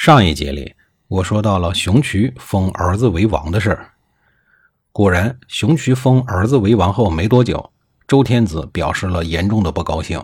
[0.00, 0.76] 上一节里，
[1.08, 3.94] 我说到了熊渠封儿子为王的事儿。
[4.92, 7.72] 果然，熊渠封儿子为王后没多久，
[8.06, 10.22] 周天子表示了严重的不高兴。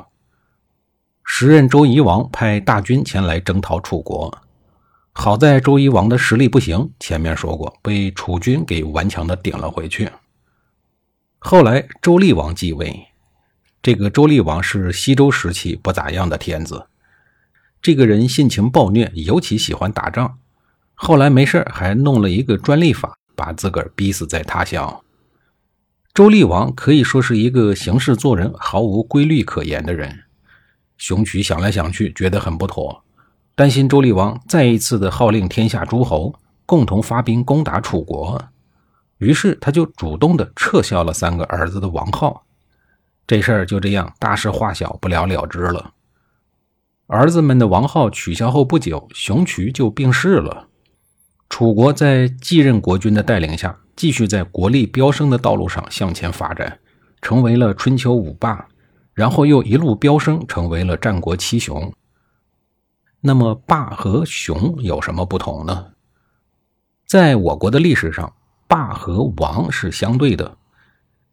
[1.25, 4.33] 时任周夷王派大军前来征讨楚国，
[5.11, 10.09] 好在周夷王的实力不行，前面说过被楚军给顽强的顶了回去。
[11.41, 13.09] 后来周厉王继位，
[13.83, 16.87] 这个周厉王是西周时期不咋样的天子。
[17.85, 20.39] 这个人性情暴虐，尤其喜欢打仗。
[20.95, 25.03] 后来没事还弄了一个专利法，把自个儿逼死在他乡。
[26.15, 30.21] 周厉王可以说是一个行事做人毫无规律可言的人。
[30.97, 33.05] 熊渠想来想去，觉得很不妥，
[33.55, 38.43] 担心周厉王再一次的号令天下诸侯共同发兵攻打楚国，
[39.19, 42.47] 于是他就主动的撤销了三个儿子的王号。
[43.27, 45.91] 这事儿就这样大事化小，不了了之了。
[47.07, 50.69] 儿子们的王号取消后不久，熊渠就病逝了。
[51.51, 56.79] 楚国在继任国君的带领下，继续在国力飙升的道路上向前发展，
[57.21, 58.67] 成为了春秋五霸，
[59.13, 61.93] 然后又一路飙升，成为了战国七雄。
[63.21, 65.89] 那么，霸和雄有什么不同呢？
[67.07, 68.33] 在我国的历史上，
[68.67, 70.57] 霸和王是相对的。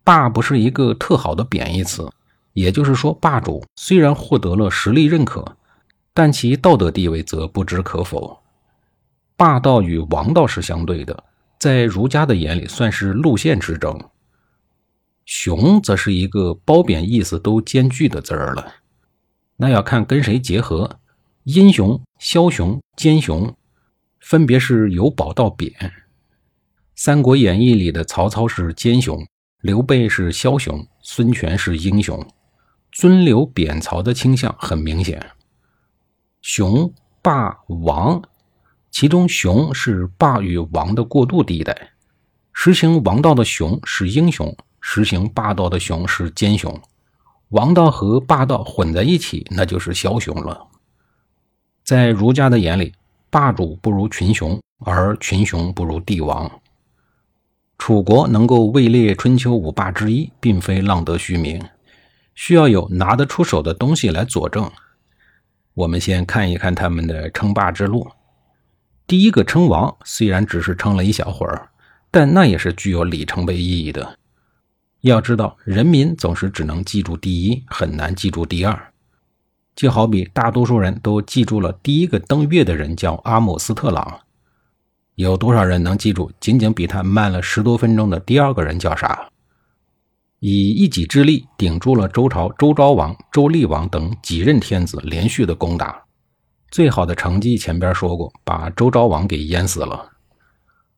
[0.04, 2.10] 霸不是一个特好的贬义词，
[2.52, 5.56] 也就是说，霸主虽然获得了实力认可。
[6.14, 8.40] 但其道德地位则不知可否。
[9.38, 11.24] 霸道与王道是相对的，
[11.60, 14.00] 在儒家的眼里算是路线之争。
[15.26, 18.74] 雄则是一个褒贬意思都兼具的字儿了，
[19.58, 21.00] 那要看跟谁结合。
[21.44, 23.56] 英雄、枭雄、奸雄，
[24.20, 25.72] 分别是由褒到贬。
[26.96, 29.26] 《三国演义》里的曹操是奸雄，
[29.62, 32.24] 刘备是枭雄，孙权是英雄，
[32.92, 35.32] 尊刘贬曹的倾向很明显。
[36.54, 38.22] 雄、霸、王，
[38.92, 41.92] 其中雄是霸与王的过渡地带。
[42.52, 46.78] 实行王道的雄是英雄，实行霸道的雄是奸雄。
[47.52, 50.68] 王道和霸道混在一起，那就是枭雄了。
[51.86, 52.94] 在儒家的眼里，
[53.30, 56.52] 霸主不如群雄，而群雄不如帝王。
[57.78, 61.64] 楚国能够位列春秋五霸之一，并非浪得虚名，
[62.36, 64.70] 需要有拿得出手的东西来佐证。
[65.74, 68.10] 我们先看一看他们的称霸之路。
[69.08, 71.70] 第一个称王，虽然只是称了一小会儿，
[72.10, 74.18] 但那也是具有里程碑意义的。
[75.02, 78.94] 要知道，人民总是只能记住第一，很难记住第二。
[79.74, 84.20] 就好比大多数人都记住了第一个登月的人叫阿姆斯特朗，
[85.16, 89.31] 有多少人能记住仅仅比他慢了十多分钟的第二个人叫啥？
[90.42, 96.04] 以一己之力顶住了周朝周昭王、周厉王等几任天子连续的攻打，
[96.72, 100.14] 最好的成绩前边说过，把周昭王给淹死了。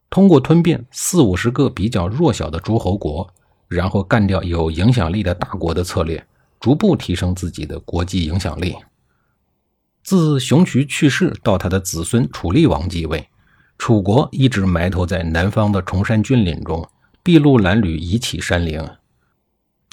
[0.10, 3.30] 通过吞并四五十个比较弱小的诸侯国，
[3.68, 6.26] 然后干掉有影响力的大国的策略，
[6.62, 8.74] 逐步提升自己的国际影响力。
[10.04, 13.28] 自熊渠去世到他的子孙楚厉王继位，
[13.78, 16.88] 楚国一直埋头在南方的崇山峻岭中，
[17.26, 18.88] 筚路蓝缕，以启山陵。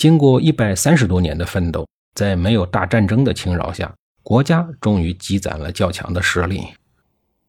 [0.00, 6.68] 经过一百三十多年的奋斗，在没有大战争的侵扰下，国家终于积攒了较强的实力，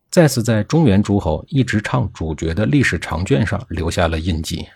[0.09, 4.67] 再次在中原诸侯一直唱主角的历史长卷上留下了印记。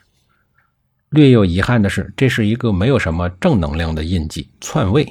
[1.10, 5.06] 略有遗憾的是，这是一个没有什么正能量的印记——篡位。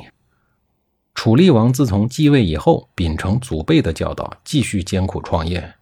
[1.15, 5.75] 楚厉王自从继位以后，秉承祖辈的教导，继续艰苦创业。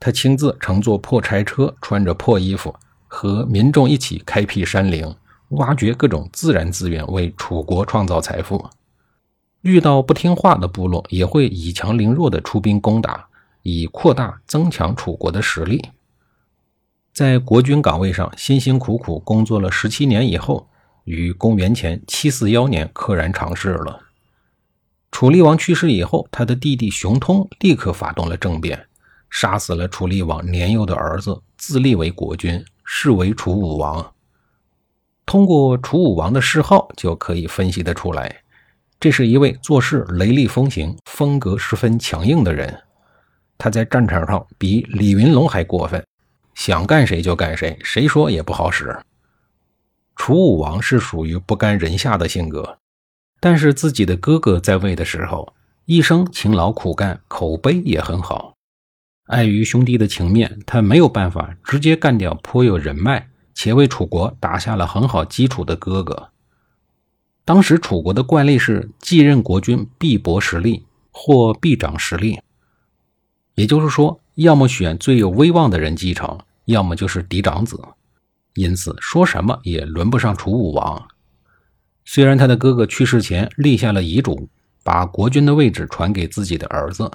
[0.00, 2.74] 他亲自乘坐破柴车，穿着破衣服，
[3.06, 5.14] 和民众一起开辟山陵。
[5.50, 8.68] 挖掘各种自然资源，为楚国创造财富。
[9.62, 13.26] 遇到不听话的部落，也会以强凌弱的出兵攻打，
[13.62, 15.82] 以扩大增强楚国的实力。
[17.12, 20.68] 在国君岗位上辛辛苦苦工作了十七年以后，
[21.04, 24.00] 于公元前七四幺年溘然长逝了。
[25.10, 28.86] 楚厉王去世以后，他的弟弟熊通立刻发动了政变，
[29.30, 34.12] 杀死了楚厉王年幼的儿子，自立为国君，是为楚武王。
[35.28, 38.34] 通过楚武王的谥号就可以分析得出来，
[38.98, 42.82] 这是一位做事雷厉风行、风格十分强硬的人。
[43.58, 46.02] 他在战场上比李云龙还过分，
[46.54, 48.98] 想干谁就干谁，谁说也不好使。
[50.16, 52.78] 楚武王是属于不甘人下的性格，
[53.38, 55.52] 但是自己的哥哥在位的时候，
[55.84, 58.54] 一生勤劳苦干，口碑也很好。
[59.26, 63.28] 碍于兄弟的情面，他没有办法直接干掉颇有人脉
[63.58, 66.28] 且为楚国打下了很好基础的哥哥。
[67.44, 72.38] 当时楚国的惯例是继任国君必薄实力或必长实力。
[73.56, 77.82] 也就是说，要么选最有威望的人继承，要么就是嫡长子。
[78.54, 81.08] 因此，说什么也轮不上楚武王。
[82.04, 84.48] 虽然他的哥哥去世前立下了遗嘱，
[84.84, 87.10] 把国君的位置传给自己的儿子。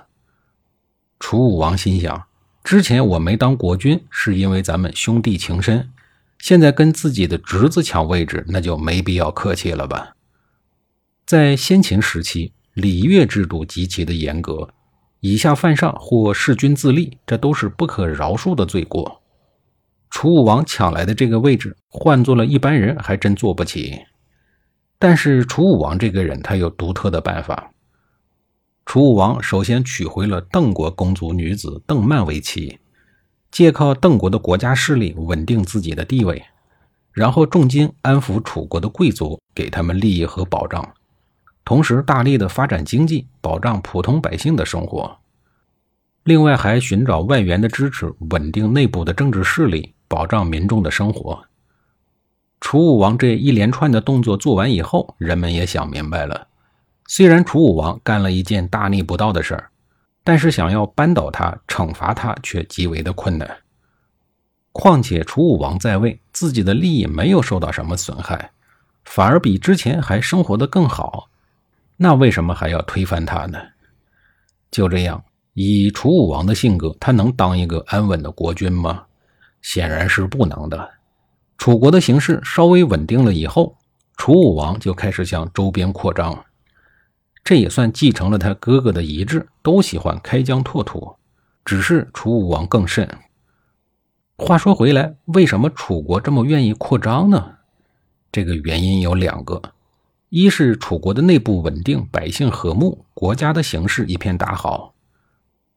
[1.22, 2.25] 楚武王心想：
[2.66, 5.88] 之前我没当国君，是因为咱们兄弟情深；
[6.44, 10.18] 现在跟自己的侄子抢位置，那就没必要客气了吧？
[11.25, 14.68] 在先秦时期，礼乐制度极其的严格。
[15.22, 19.22] 以下犯上或弑君自立，这都是不可饶恕的罪过。
[20.10, 24.01] 楚武王抢来的这个位置，换做了一般人还真坐不起。
[25.00, 27.72] 但是楚武王这个人，他有独特的办法。
[28.86, 32.80] 楚武王首先娶回了邓国公族女子邓曼为妻，
[33.54, 36.44] 借靠邓国的国家势力稳定自己的地位，
[37.12, 40.84] 然后重金安抚楚国的贵族，给他们利益和保障。
[41.64, 45.20] 同时，大力的发展经济，保障普通百姓的生活。
[46.24, 51.46] 另外，还寻找外援的支持，稳定内部的政治势力，保障民众的生活。
[52.60, 56.48] 楚武王这一连串的动作做完以后，人们也想明白了：
[57.06, 59.70] 虽然楚武王干了一件大逆不道的事儿，
[60.24, 63.58] 但是想要扳倒他、惩罚他却极为的困难。
[64.72, 68.52] 况且，楚武王在位，自己的利益没有受到什么损害，
[69.04, 71.30] 反而比之前还生活的更好。
[71.98, 73.60] 那为什么还要推翻他呢？
[74.72, 75.24] 就这样，
[75.54, 79.04] 以楚武王的性格，他能当一个安稳的国君吗？
[79.62, 80.90] 显然是不能的。
[81.60, 83.78] 楚国的形势稍微稳定了以后，
[84.18, 86.44] 楚武王就开始向周边扩张，
[87.44, 91.16] 这也算继承了他哥哥的遗志，都喜欢开疆拓土。
[91.66, 93.10] 只是楚武王更甚。
[94.38, 97.56] 话说回来，为什么楚国这么愿意扩张呢？
[98.31, 99.62] 这个原因有两个。
[100.30, 104.94] 一是楚国的内部稳定，百姓和睦，国家的形势一片大好。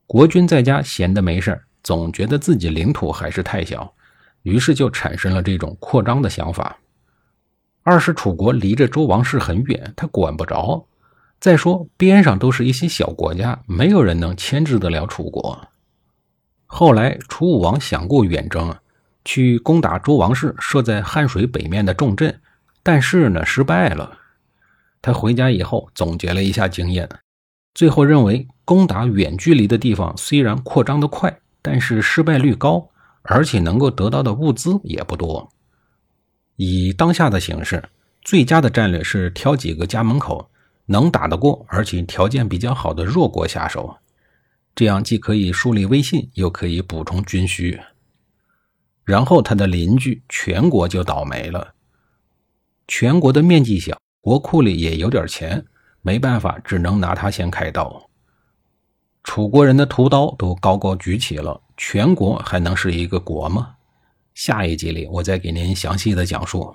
[0.07, 3.93] 国君在家闲的没事总觉得自己领土还是太小，
[4.43, 6.79] 于是就产生了这种扩张的想法。
[7.83, 10.85] 二是楚国离着周王室很远，他管不着。
[11.39, 15.69] 再说边上都是一些小国家，没有人能牵制得了楚国。
[16.67, 18.75] 后来楚武王想过远征，
[19.25, 22.41] 去攻打周王室设在汉水北面的重镇，
[22.83, 24.19] 但是呢，失败了。
[25.01, 27.09] 他回家以后总结了一下经验，
[27.75, 32.89] 最后认为攻打远距离的地方虽然扩张的快，但是失败率高，
[33.23, 35.49] 而且能够得到的物资也不多。
[36.57, 37.85] 以当下的形势，
[38.23, 40.51] 最佳的战略是挑几个家门口
[40.87, 43.97] 能打得过，而且条件比较好的弱国下手，
[44.75, 47.81] 这样既可以树立威信，又可以补充军需。
[49.05, 51.75] 然后他的邻居全国就倒霉了，
[52.89, 53.97] 全国的面积小。
[54.21, 55.65] 国库里也有点钱，
[56.03, 58.11] 没办法，只能拿他先开刀。
[59.23, 63.75] 楚国人的屠刀都高高举起了，全国还能是一个国吗？
[64.35, 66.75] 下一集里我再给您详细的讲述。